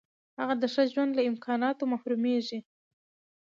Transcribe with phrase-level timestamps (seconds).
[0.39, 2.59] هغه د ښه ژوند له امکاناتو محرومیږي.